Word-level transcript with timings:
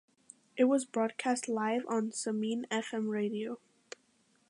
It 0.57 0.63
was 0.63 0.83
broadcast 0.83 1.47
live 1.47 1.85
on 1.87 2.09
Zamin 2.09 2.65
Fm 2.69 3.07
radio. 3.11 3.59